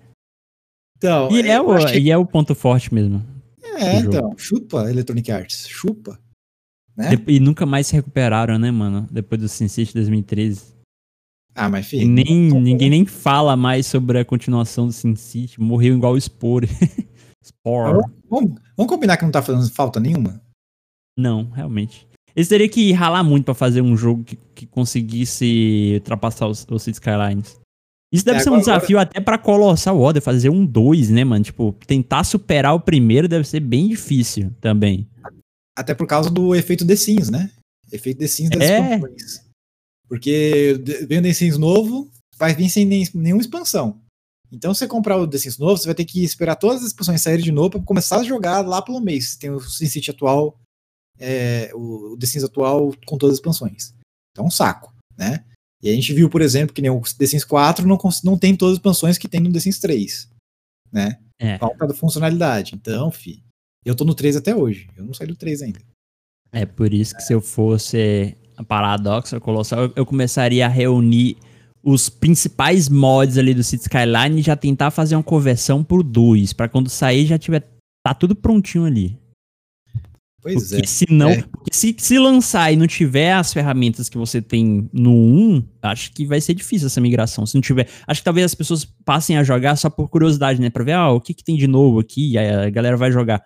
[0.98, 3.24] Então, e, é o, e é o ponto forte mesmo.
[3.76, 6.18] É, então, chupa Electronic Arts, chupa.
[6.96, 7.10] Né?
[7.28, 9.08] E nunca mais se recuperaram, né, mano?
[9.12, 10.74] Depois do SimCity 2013.
[11.56, 12.08] Ah, mas filho.
[12.08, 15.60] Nem, ninguém nem fala mais sobre a continuação do SimCity.
[15.60, 16.68] Morreu igual o Spore.
[17.44, 18.02] Spore.
[18.30, 20.42] Vamos, vamos, combinar que não tá fazendo falta nenhuma?
[21.18, 22.08] Não, realmente.
[22.36, 26.82] Eles teriam que ralar muito para fazer um jogo que, que conseguisse ultrapassar os, os
[26.82, 27.60] City Skylines.
[28.12, 29.10] Isso deve é, ser um desafio agora...
[29.10, 31.44] até pra Colossal Order, fazer um 2, né, mano?
[31.44, 35.08] Tipo, tentar superar o primeiro deve ser bem difícil também.
[35.76, 37.52] Até por causa do efeito The Sims, né?
[37.92, 38.96] Efeito The Sims das é.
[38.96, 39.46] expansões.
[40.08, 44.02] Porque vem o The Sims novo, vai vir sem nem, nenhuma expansão.
[44.52, 46.88] Então, se você comprar o The Sims novo, você vai ter que esperar todas as
[46.90, 49.36] expansões saírem de novo para começar a jogar lá pelo mês.
[49.36, 50.60] Tem o SimCity atual,
[51.20, 53.96] é, o The Sims atual com todas as expansões.
[54.32, 55.44] Então, é um saco, né?
[55.82, 58.56] E a gente viu, por exemplo, que nem o The Sims 4 não, não tem
[58.56, 60.30] todas as expansões que tem no The Sims 3.
[60.92, 61.20] Né?
[61.40, 61.58] É.
[61.58, 62.74] Falta da funcionalidade.
[62.74, 63.44] Então, fi,
[63.86, 64.88] eu tô no 3 até hoje.
[64.96, 65.80] Eu não saí do 3 ainda.
[66.52, 71.38] É por isso que se eu fosse a Paradox, Colossal, eu começaria a reunir
[71.84, 76.54] os principais mods ali do City Skyline e já tentar fazer uma conversão pro 2,
[76.54, 77.68] para quando sair já tiver
[78.06, 79.18] tá tudo prontinho ali.
[80.42, 80.88] Pois porque é.
[80.88, 81.42] Se não, é.
[81.42, 86.12] Porque se, se lançar e não tiver as ferramentas que você tem no 1, acho
[86.12, 87.46] que vai ser difícil essa migração.
[87.46, 87.88] Se não tiver.
[88.06, 90.70] Acho que talvez as pessoas passem a jogar só por curiosidade, né?
[90.70, 93.42] Pra ver, ah, o que, que tem de novo aqui, e a galera vai jogar.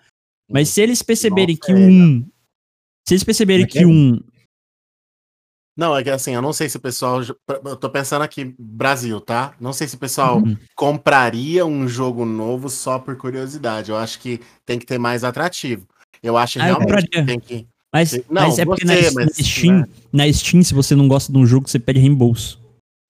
[0.50, 2.26] Mas se eles perceberem Nossa, que é, 1.
[3.08, 4.20] Se eles perceberem é que, o 1.
[5.78, 7.22] Não, é que assim, eu não sei se o pessoal.
[7.22, 9.54] Eu tô pensando aqui, Brasil, tá?
[9.60, 10.58] Não sei se o pessoal uhum.
[10.76, 13.92] compraria um jogo novo só por curiosidade.
[13.92, 15.88] Eu acho que tem que ter mais atrativo.
[16.24, 17.68] Eu acho ah, realmente que tem que.
[17.94, 19.88] Mas, não, mas é porque você, na, mas, Steam, né?
[20.12, 22.60] na Steam, se você não gosta de um jogo, você pede reembolso.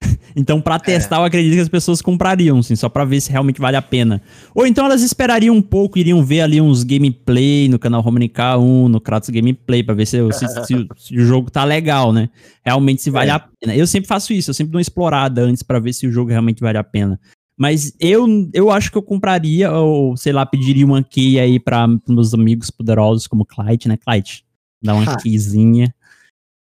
[0.36, 1.19] então, para testar, é.
[1.19, 4.21] eu acredito que as pessoas comprariam, assim, só para ver se realmente vale a pena.
[4.53, 8.88] Ou então elas esperariam um pouco, iriam ver ali uns gameplay no canal Romani K1,
[8.88, 12.29] no Kratos Gameplay, para ver se, se, se, se, o jogo tá legal, né?
[12.63, 13.33] Realmente se vale é.
[13.33, 13.75] a pena.
[13.75, 16.29] Eu sempre faço isso, eu sempre dou uma explorada antes para ver se o jogo
[16.29, 17.19] realmente vale a pena.
[17.57, 21.88] Mas eu, eu acho que eu compraria, ou sei lá, pediria uma key aí para
[22.07, 23.97] meus amigos poderosos como Clyde, né?
[23.97, 24.45] Clyde,
[24.81, 25.17] dá uma ah.
[25.17, 25.91] keyzinha.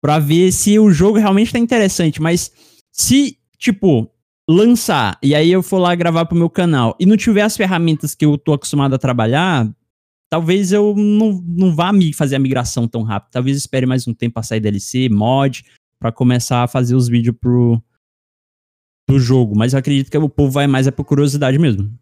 [0.02, 2.20] Pra ver se o jogo realmente tá interessante.
[2.20, 2.52] Mas
[2.92, 4.10] se, tipo,
[4.48, 8.14] lançar e aí eu for lá gravar pro meu canal e não tiver as ferramentas
[8.14, 9.68] que eu tô acostumado a trabalhar,
[10.28, 13.32] talvez eu não, não vá me fazer a migração tão rápido.
[13.32, 15.64] Talvez espere mais um tempo pra sair DLC, mod,
[15.98, 17.82] para começar a fazer os vídeos pro,
[19.08, 21.92] do jogo, mas eu acredito que o povo vai mais é por curiosidade mesmo.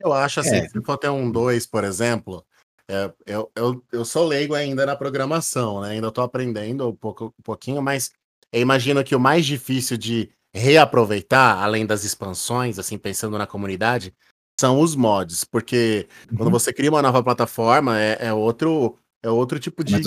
[0.00, 0.68] Eu acho assim, é.
[0.68, 2.44] se for ter um 2, por exemplo,
[2.88, 5.90] é, eu, eu, eu sou leigo ainda na programação, né?
[5.90, 8.10] Ainda estou aprendendo um, pouco, um pouquinho, mas
[8.52, 14.14] eu imagino que o mais difícil de reaproveitar, além das expansões, assim, pensando na comunidade,
[14.58, 16.38] são os mods, porque uhum.
[16.38, 20.00] quando você cria uma nova plataforma, é, é outro é outro tipo de,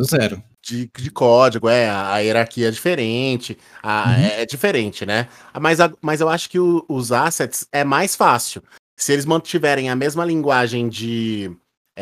[0.61, 4.13] de, de, código, é, a, a hierarquia é diferente, a, uhum.
[4.13, 5.27] é, é, diferente, né?
[5.59, 8.63] Mas, a, mas eu acho que o, os assets é mais fácil.
[8.97, 11.51] Se eles mantiverem a mesma linguagem de,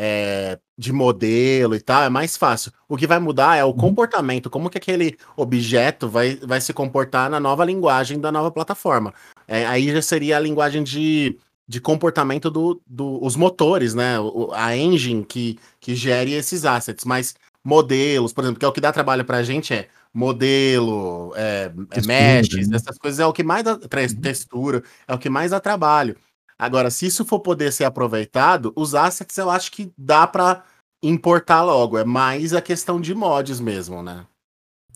[0.02, 2.72] é, de modelo e tal, é mais fácil.
[2.88, 3.76] O que vai mudar é o uhum.
[3.76, 9.12] comportamento, como que aquele objeto vai, vai se comportar na nova linguagem da nova plataforma.
[9.46, 14.18] É, aí já seria a linguagem de de comportamento dos do, os motores, né?
[14.18, 17.32] O, a engine que, que gere esses assets, mas
[17.62, 21.70] modelos, por exemplo, que é o que dá trabalho para a gente é modelo, é,
[21.92, 22.74] é meshes, né?
[22.74, 24.20] essas coisas é o que mais dá uhum.
[24.20, 26.16] textura, é o que mais dá trabalho.
[26.60, 30.62] Agora, se isso for poder ser aproveitado, os assets eu acho que dá para
[31.02, 34.26] importar logo, é mais a questão de mods mesmo, né?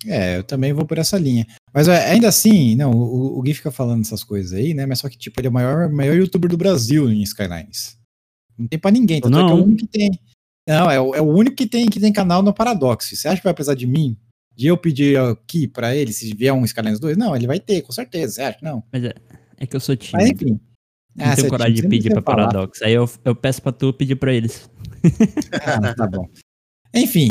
[0.07, 1.47] É, eu também vou por essa linha.
[1.73, 4.85] Mas é, ainda assim, não, o, o Gui fica falando essas coisas aí, né?
[4.85, 7.97] Mas só que, tipo, ele é o maior, maior youtuber do Brasil em Skylines.
[8.59, 9.65] Não tem pra ninguém, tanto é que é o Não.
[9.65, 10.11] único que tem.
[10.69, 13.09] Não, é, o- é o único que tem, que tem canal no Paradox.
[13.09, 14.17] Você acha que vai precisar de mim?
[14.55, 17.17] De eu pedir aqui pra ele, se vier um Skylines 2?
[17.17, 18.35] Não, ele vai ter, com certeza.
[18.35, 18.85] Você acha que não?
[18.93, 19.15] Mas é,
[19.57, 20.45] é que eu sou Mas tímido.
[20.45, 20.61] enfim.
[21.17, 22.49] Não Ah, tenho coragem de pedir pra falar.
[22.49, 22.83] Paradox.
[22.83, 24.69] Aí eu, eu peço pra tu pedir pra eles.
[25.65, 26.29] Ah, tá bom.
[26.93, 27.29] Enfim,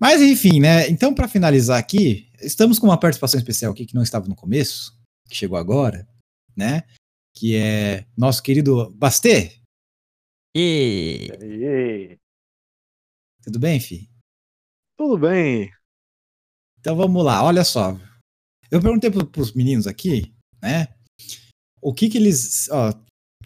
[0.00, 0.88] mas enfim, né?
[0.88, 4.92] Então, para finalizar aqui, estamos com uma participação especial aqui que não estava no começo,
[5.28, 6.06] que chegou agora,
[6.56, 6.82] né?
[7.34, 9.60] Que é nosso querido Bastê.
[10.56, 12.18] E E
[13.42, 14.08] Tudo bem, fi?
[14.96, 15.70] tudo bem?
[16.78, 17.98] Então vamos lá, olha só.
[18.70, 20.88] Eu perguntei para os meninos aqui, né?
[21.80, 22.68] O que que eles.
[22.70, 22.92] Ó,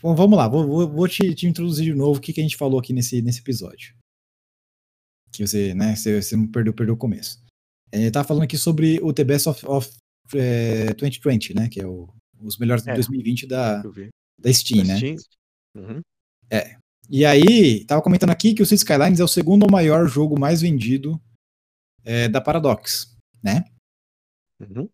[0.02, 2.56] bom, vamos lá, vou, vou- te, te introduzir de novo o que, que a gente
[2.56, 3.94] falou aqui nesse, nesse episódio.
[5.32, 5.94] Que você, né?
[5.94, 7.42] Você, você não perdeu, perdeu o começo.
[7.92, 9.90] É, tava falando aqui sobre o The Best of, of
[10.34, 11.68] é, 2020, né?
[11.68, 12.08] Que é o-
[12.40, 12.94] os melhores de É.
[12.94, 13.82] 2020 da,
[14.38, 14.96] da Steam, né?
[14.96, 15.16] Steam.
[15.76, 16.00] Uhum.
[17.10, 20.60] E aí, tava comentando aqui que o Cities Skylines é o segundo maior jogo mais
[20.60, 21.18] vendido
[22.04, 23.64] é, da Paradox, né?
[24.60, 24.88] Uhum.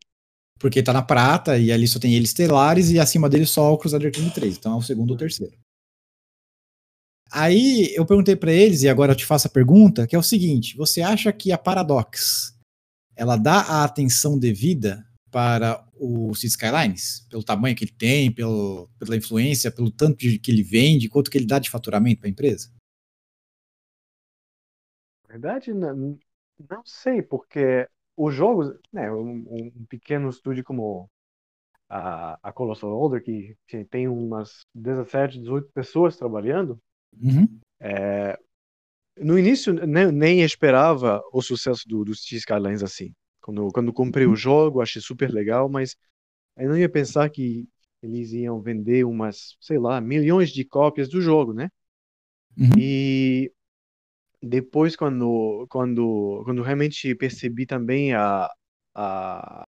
[0.65, 3.77] Porque tá na prata e ali só tem eles estelares e acima dele só o
[3.77, 4.57] Crusader King 3.
[4.57, 5.55] Então é o segundo ou terceiro.
[7.31, 10.23] Aí eu perguntei pra eles, e agora eu te faço a pergunta, que é o
[10.23, 12.59] seguinte: você acha que a Paradox
[13.15, 17.27] ela dá a atenção devida para o Cities Skylines?
[17.29, 21.31] Pelo tamanho que ele tem, pelo, pela influência, pelo tanto de, que ele vende, quanto
[21.31, 22.73] que ele dá de faturamento para a empresa?
[25.29, 26.19] Na verdade, não,
[26.71, 29.45] não sei, porque os jogos, né, um,
[29.79, 31.11] um pequeno estúdio como
[31.89, 33.57] a, a Colossal Order, que
[33.91, 36.81] tem umas 17, 18 pessoas trabalhando,
[37.23, 37.61] Uhum,
[39.19, 43.15] no início nem, nem esperava o sucesso do, dos Cities Skylines assim.
[43.41, 45.97] Quando, quando comprei o jogo, achei super legal, mas
[46.59, 47.69] eu não ia pensar que
[48.03, 51.71] eles iam vender umas, sei lá, milhões de cópias do jogo, né?
[52.59, 53.53] uhum, E
[54.45, 58.51] depois, quando, quando, quando realmente percebi também a,
[58.95, 59.65] a,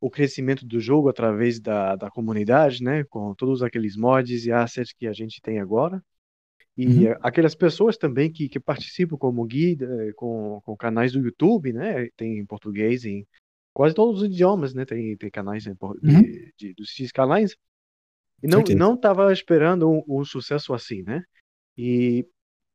[0.00, 3.04] o crescimento do jogo através da, da comunidade, né?
[3.04, 6.02] Com todos aqueles mods e assets que a gente tem agora.
[6.76, 7.14] E Uhum.
[7.20, 12.08] aquelas pessoas também que, que participam como guia, eh, com, com canais do YouTube, né?
[12.16, 13.26] Tem em português, em
[13.74, 14.84] quase todos os idiomas, né?
[14.84, 16.22] Tem, tem canais em, Uhum.
[16.22, 17.56] de, de, dos X canais.
[18.42, 21.22] E não estava esperando um, um sucesso assim, né?
[21.76, 22.26] E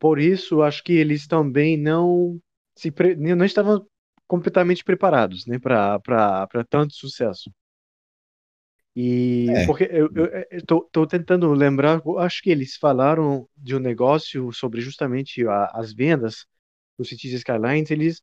[0.06, 2.40] por isso acho que eles também não
[2.78, 3.86] se pre- não estavam
[4.28, 7.52] completamente preparados, né, para para tanto sucesso.
[8.96, 9.66] E É.
[9.66, 10.10] porque eu,
[10.66, 15.94] tô, tô tentando lembrar, acho que eles falaram de um negócio sobre justamente a- as
[15.94, 16.46] vendas
[16.98, 18.22] do Cities Skylines, eles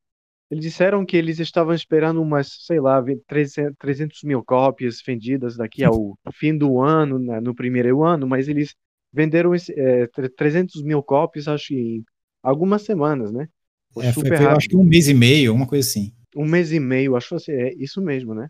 [0.50, 5.56] eles disseram que eles estavam esperando umas, sei lá, ve- 300 300 mil cópias vendidas
[5.56, 8.74] daqui ao fim do ano, né, no primeiro ano, mas eles
[9.12, 12.04] venderam esse, é, tre- 300 mil cópias, acho, em
[12.42, 13.48] algumas semanas, né?
[13.92, 14.68] Foi É, super foi, eu acho rápido.
[14.68, 16.12] que um mês e meio, uma coisa assim.
[16.34, 18.48] Um mês e meio, acho assim, é isso mesmo, né?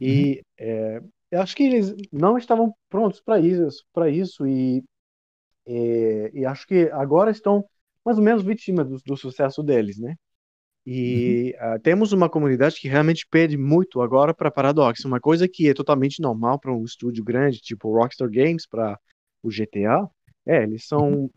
[0.00, 4.82] E é, eu acho que eles não estavam prontos para isso, para isso e,
[5.66, 7.64] é, e acho que agora estão
[8.04, 10.16] mais ou menos vítimas do, do sucesso deles, né?
[10.86, 15.68] E ah, temos uma comunidade que realmente pede muito agora para Paradox, uma coisa que
[15.68, 18.98] é totalmente normal para um estúdio grande, tipo Rockstar Games, para
[19.44, 20.08] o GTA.
[20.46, 21.30] É, eles são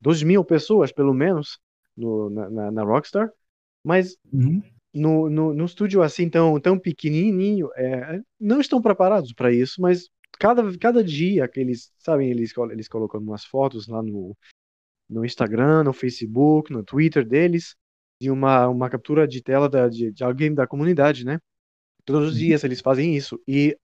[0.00, 1.58] 2 mil pessoas, pelo menos,
[1.96, 3.30] no, na, na, Rockstar,
[3.82, 4.62] mas Uhum.
[4.92, 10.08] no, no, no estúdio assim tão, tão pequenininho, é, não estão preparados para isso, mas
[10.38, 14.36] cada, cada dia que eles, sabem, eles, eles colocam umas fotos lá no,
[15.08, 17.74] no Instagram, no Facebook, no Twitter deles,
[18.20, 21.38] de uma, uma captura de tela da, de, de alguém da comunidade, né?
[22.04, 22.40] Todos os Uhum.
[22.46, 23.76] dias eles fazem isso, e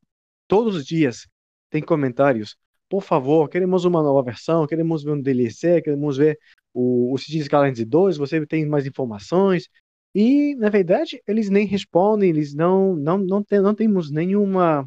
[0.48, 1.26] todos os dias
[1.70, 2.56] tem comentários,
[2.92, 6.38] por favor, queremos uma nova versão, queremos ver um DLC, queremos ver
[6.74, 9.68] o, o Cities Skylines 2, você tem mais informações,
[10.14, 14.86] e, na verdade, eles nem respondem, eles não, não, não, tem, não temos nenhuma,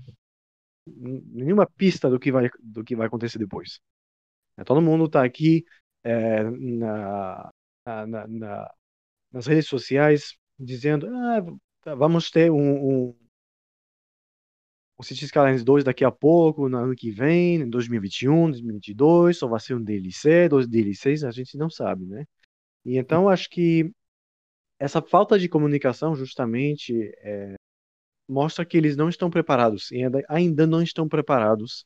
[0.88, 3.80] nenhuma pista do que vai, do que vai acontecer depois.
[4.58, 5.66] É, Todo mundo está aqui
[6.04, 7.52] é, na,
[7.88, 8.74] na- na- na-
[9.32, 13.16] nas redes sociais dizendo ah, vamos ter um, um,
[14.98, 19.48] um Cities Skylines 2 daqui a pouco, no ano que vem, em 2021, 2022, só
[19.48, 22.26] vai ser um DLC, dois DLCs, a gente não sabe, né?
[22.86, 23.92] E então acho que
[24.80, 27.56] essa falta de comunicação justamente é,
[28.28, 31.86] mostra que eles não estão preparados, ainda, ainda não estão preparados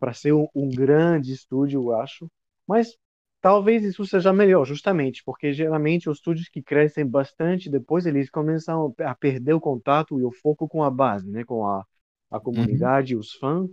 [0.00, 2.28] para ser um, um grande estúdio, eu acho.
[2.66, 2.96] Mas
[3.44, 8.94] talvez isso seja melhor, justamente, porque geralmente os estúdios que crescem bastante, depois eles começam
[9.00, 11.84] a perder o contato e o foco com a base, né, com a,
[12.30, 13.68] a comunidade, os fãs,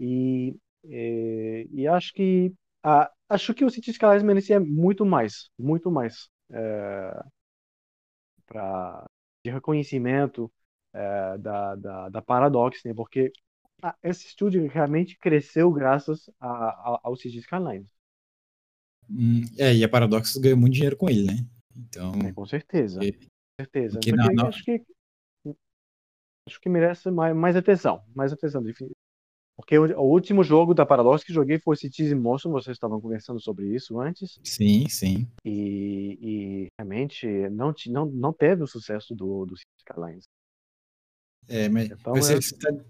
[0.00, 5.90] e, e, e acho que a, acho que o Cities Skylines merecia muito mais, muito
[5.90, 7.24] mais é,
[8.46, 9.04] para
[9.44, 10.50] de reconhecimento
[10.94, 13.30] é, da, da, da Paradox, né, porque
[13.82, 17.93] ah, esse estúdio realmente cresceu graças a, a, ao Cities Skylines.
[19.10, 21.46] Hum, é, e a Paradox ganhou muito dinheiro com ele, né?
[21.76, 22.12] Então.
[22.26, 23.00] É, com certeza.
[23.00, 24.00] porque- Com certeza.
[24.00, 24.84] porque acho que
[26.48, 28.62] acho que merece mais, mais atenção, mais atenção.
[29.56, 33.00] Porque o, o último jogo da Paradox que joguei foi Cities in Motion, vocês estavam
[33.00, 35.28] conversando sobre isso antes, Sim, sim.
[35.44, 40.24] e, e realmente não, não, não teve o sucesso do, do Cities Skylines.
[41.48, 42.84] É, mas, Então, mas, é- você, tá-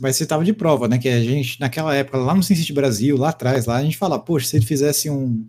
[0.00, 0.98] mas você tava de prova, né?
[0.98, 4.18] Que a gente, naquela época, lá no SimCity Brasil, lá atrás, lá, a gente fala,
[4.18, 5.48] poxa, se ele fizesse um,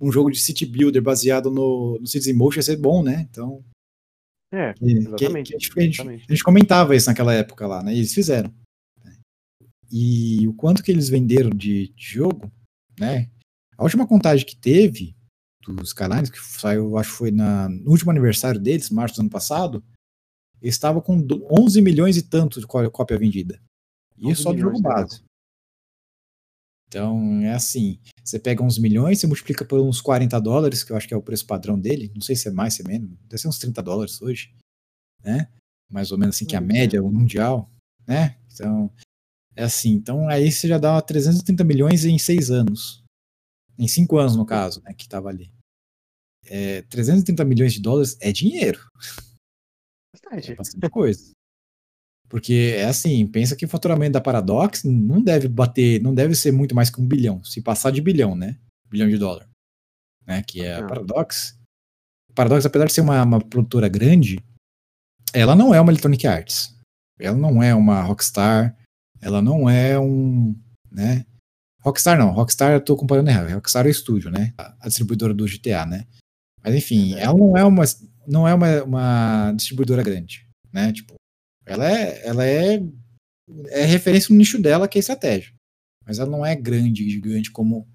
[0.00, 3.26] um jogo de City Builder baseado no, no Cities in Motion, ia ser bom, né?
[3.30, 3.64] Então.
[4.52, 6.24] É, que- que- Exatamente, que a, gente, a gente- exatamente.
[6.28, 7.94] a gente comentava isso naquela época lá, né?
[7.94, 8.52] E eles fizeram.
[9.92, 12.50] E o quanto que eles venderam de, de jogo,
[12.98, 13.30] né?
[13.78, 15.14] A última contagem que teve
[15.66, 19.30] dos Skylines, que saiu, acho que foi na, no último aniversário deles, março do ano
[19.30, 19.82] passado,
[20.60, 23.60] eles estavam com do- 11 milhões e tanto de có- cópia vendida.
[24.18, 24.88] E 11 só de jogo né?
[24.88, 25.22] base.
[26.88, 30.96] Então, é assim, você pega uns milhões, você multiplica por uns 40 dólares, que eu
[30.96, 33.10] acho que é o preço padrão dele, não sei se é mais, se é menos,
[33.24, 34.54] deve ser uns 30 dólares hoje,
[35.22, 35.48] né?
[35.90, 37.70] Mais ou menos assim, que a Hum, média mundial,
[38.06, 38.38] né?
[38.52, 38.90] Então,
[39.56, 43.02] é assim, então aí você já dá 330 milhões em seis anos.
[43.78, 45.52] Em cinco anos, no caso, né, que tava ali.
[46.46, 48.80] É, 330 milhões de dólares é dinheiro.
[50.22, 50.52] Bastante.
[50.52, 51.32] É bastante coisa.
[52.28, 56.52] Porque é assim, pensa que o faturamento da Paradox não deve bater, não deve ser
[56.52, 58.58] muito mais que um bilhão, se passar de bilhão, né?
[58.90, 59.48] Bilhão de dólar.
[60.26, 60.42] Né?
[60.42, 60.86] Que é a.
[60.86, 61.56] Paradox.
[62.34, 64.38] Paradox, apesar de ser uma, uma produtora grande,
[65.32, 66.76] ela não é uma Electronic Arts.
[67.18, 68.76] Ela não é uma Rockstar.
[69.20, 70.54] Ela não é um.
[70.90, 71.24] né?
[71.80, 73.52] Rockstar não, Rockstar eu tô comparando errado.
[73.54, 74.52] Rockstar é o estúdio, né?
[74.58, 76.04] A, distribuidora do GTA, né?
[76.62, 77.84] Mas enfim, ela não é uma,
[78.26, 80.92] não é uma, uma distribuidora grande, né?
[80.92, 81.14] Tipo,
[81.64, 82.80] ela é, ela é,
[83.68, 85.52] é referência no nicho dela, que é estratégia.
[86.04, 87.86] Mas ela não é grande, gigante como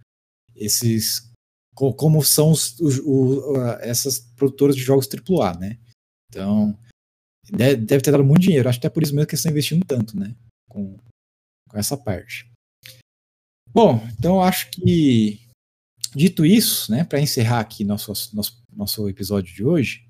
[0.55, 1.29] esses,
[1.75, 5.79] co- como são os, os- o- a- essas produtoras de jogos AAA, né?
[6.29, 6.77] Então,
[7.51, 8.67] de- deve ter dado muito dinheiro.
[8.69, 10.35] Acho que é por isso mesmo que eles estão investindo tanto, né?
[10.69, 10.97] Com,
[11.69, 12.49] com essa parte.
[13.73, 15.39] Bom, então acho que
[16.13, 20.05] dito isso, né, para encerrar aqui nosso, nosso, nosso episódio de hoje,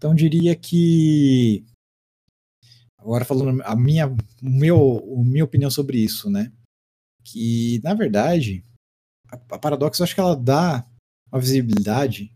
[0.00, 1.62] então diria que
[2.96, 4.10] agora falando a minha,
[4.40, 6.50] meu, a minha opinião sobre isso, né,
[7.22, 8.64] que na verdade
[9.30, 10.88] a, a Paradox eu acho que ela dá
[11.30, 12.32] uma visibilidade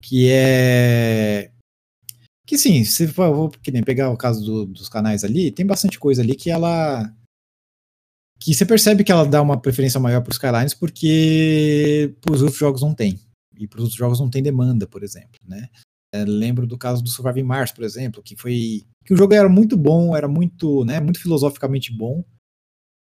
[0.00, 1.50] que é
[2.46, 5.66] que sim, se for vou que nem pegar o caso do- dos canais ali, tem
[5.66, 7.12] bastante coisa ali que ela
[8.38, 12.42] que você percebe que ela dá uma preferência maior para os Skylines porque para os
[12.42, 13.18] outros jogos não tem.
[13.58, 15.68] E para os outros jogos não tem demanda, por exemplo, né?
[16.14, 19.48] É, lembro do caso do Surviving Mars, por exemplo, que foi que o jogo era
[19.48, 22.24] muito bom, era muito, né, muito filosoficamente bom.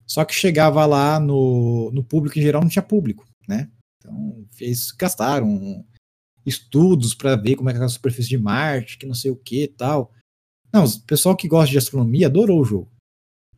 [0.08, 3.70] Só que chegava lá no, no público em geral não tinha público, né?
[3.98, 5.86] Então, fez gastaram
[6.46, 9.36] estudos para ver como é que era a superfície de Marte, que não sei o
[9.36, 10.12] que tal.
[10.72, 12.96] Não, o pessoal que gosta de astronomia adorou o jogo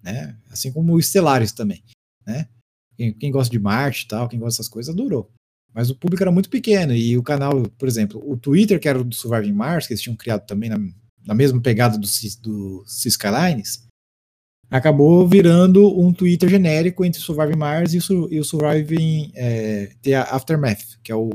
[0.08, 0.38] né?
[0.50, 1.84] Assim como o Stellaris também,
[2.26, 2.48] né?
[2.96, 5.30] Quem, quem gosta de Marte tal, quem gosta dessas coisas, adorou.
[5.74, 9.04] Mas o público era muito pequeno e o canal, por exemplo, o Twitter, que era
[9.04, 10.78] do Surviving Mars, que eles tinham criado também na,
[11.26, 12.08] na mesma pegada do,
[12.42, 13.88] do Skylines,
[14.70, 19.96] acabou virando um Twitter genérico entre o Surviving Mars e o, e o Surviving é,
[20.02, 21.30] The Aftermath, que é o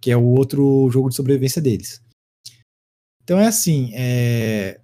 [0.00, 2.00] que é o outro jogo de sobrevivência deles.
[3.22, 4.80] Então é assim, é,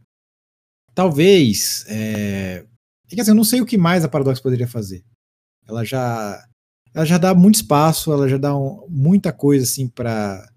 [0.94, 2.64] talvez é,
[3.10, 5.04] é assim, eu não sei o que mais a Paradox poderia fazer.
[5.66, 6.44] Ela já
[6.94, 10.48] ela já dá muito espaço, ela já dá um- muita coisa assim para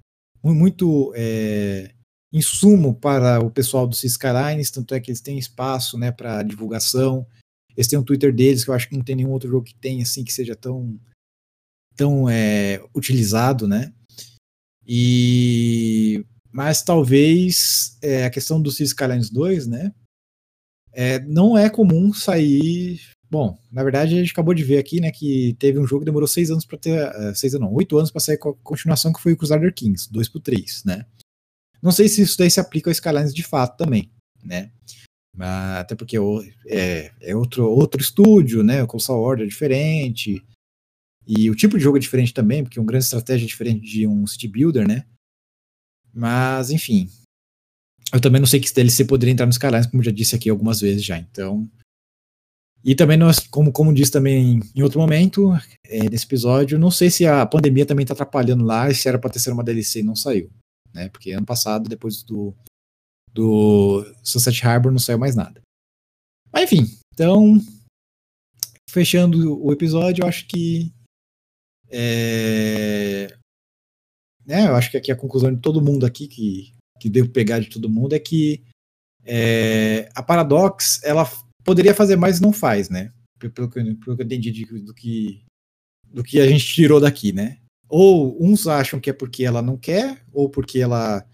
[0.44, 1.92] muito é,
[2.32, 7.26] insumo para o pessoal do Skylines, tanto é que eles têm espaço, né, para divulgação.
[7.76, 9.76] Eles têm um Twitter deles que eu acho que não tem nenhum outro jogo que
[9.76, 11.00] tem assim que seja tão
[11.96, 13.94] tão é, utilizado, né?
[14.86, 19.94] E mas talvez é, a questão do Skylines 2, né?
[20.94, 23.02] É, não é comum sair.
[23.30, 26.06] Bom, na verdade a gente acabou de ver aqui, né, que teve um jogo que
[26.06, 29.12] demorou seis anos para ter, eh, seis não, oito anos para sair com a continuação
[29.12, 31.06] que foi o Crusader Kings, 2 pro 3, né?
[31.82, 34.10] Não sei se isso daí se aplica ao Skylines de fato também,
[34.44, 34.72] né?
[35.80, 38.82] Até porque o- é, é outro, outro estúdio, né?
[38.84, 40.42] O Colossal Order é diferente.
[41.28, 44.08] E o tipo de jogo é diferente também, porque uma grande estratégia é diferente de
[44.08, 45.06] um city builder, né?
[46.14, 47.10] Mas, enfim.
[48.14, 50.50] Eu também não sei que esse DLC poderia entrar nos canais, como já disse aqui
[50.50, 51.18] algumas vezes já.
[51.18, 51.70] Então.
[52.86, 55.52] E também, nós, como, como disse também em outro momento,
[55.84, 59.32] é, nesse episódio, não sei se a pandemia também está atrapalhando lá, se era para
[59.32, 60.52] ter sido uma DLC e não saiu.
[60.94, 61.10] Né?
[61.10, 62.54] Porque ano passado, depois do,
[63.34, 65.62] do Sunset Harbor, não saiu mais nada.
[66.54, 67.60] Mas enfim, então.
[68.88, 70.94] Fechando o episódio, eu acho que
[71.90, 73.28] é,
[74.46, 77.60] né, eu acho que aqui a conclusão de todo mundo aqui, que, que devo pegar
[77.60, 78.64] de todo mundo, é que
[79.26, 81.26] é, a Paradox, ela
[81.66, 83.12] poderia fazer mais não faz, né?
[83.40, 85.44] Pelo que, pelo que eu entendi de, do, que,
[86.06, 87.58] do que a gente tirou daqui, né?
[87.90, 91.26] Ou uns acham que é porque ela não quer, ou porque ela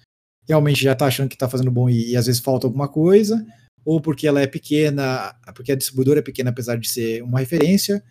[0.48, 3.46] realmente já tá achando que tá fazendo bom e, e às vezes falta alguma coisa,
[3.86, 8.04] ou porque ela é pequena, porque a distribuidora é pequena apesar de ser uma referência,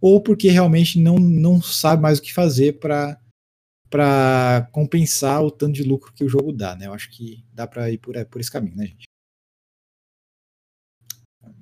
[0.00, 3.18] ou porque realmente não, não sabe mais o que fazer para
[3.88, 6.88] para compensar o tanto de lucro que o jogo dá, né?
[6.88, 9.05] Eu acho que dá para ir por, por esse caminho, né, gente?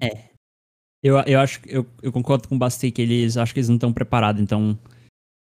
[0.00, 0.34] É.
[1.02, 3.76] Eu, eu acho eu, eu concordo com o Bastei que eles acho que eles não
[3.76, 4.78] estão preparados, então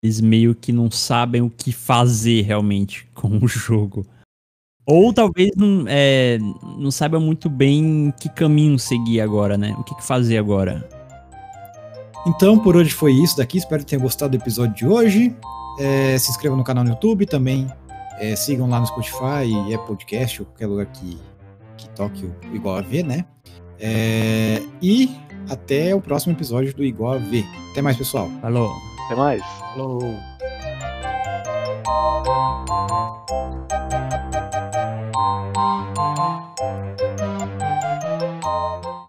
[0.03, 4.05] eles meio que não sabem o que fazer realmente com o jogo.
[4.88, 6.38] Ou talvez não, é,
[6.78, 9.76] não saibam muito bem que caminho seguir agora, né?
[9.80, 10.88] O que, que fazer agora.
[12.28, 13.57] Então, por hoje foi isso daqui.
[13.57, 15.36] Espero que tenham gostado do episódio de hoje.
[15.80, 17.67] É, se inscrevam no canal no YouTube também.
[18.19, 21.17] É, sigam lá no Spotify é podcast, ou qualquer lugar que,
[21.78, 23.26] que toque Igual a V, né?
[23.80, 25.09] É, e
[25.49, 27.43] até o próximo episódio do Igual a V.
[27.71, 28.30] Até mais, pessoal.
[28.41, 28.71] Falou.
[29.05, 29.41] Até mais.
[29.73, 30.15] Falou.